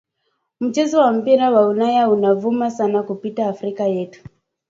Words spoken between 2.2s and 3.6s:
vuma sana kupita